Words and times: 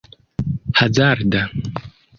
hazarda 0.79 1.41